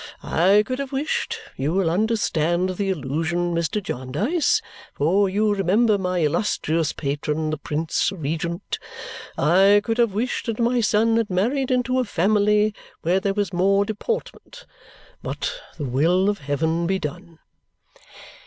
[0.23, 3.83] I could have wished you will understand the allusion, Mr.
[3.83, 4.59] Jarndyce,
[4.95, 8.79] for you remember my illustrious patron the Prince Regent
[9.37, 13.53] I could have wished that my son had married into a family where there was
[13.53, 14.65] more deportment,
[15.21, 17.37] but the will of heaven be done!"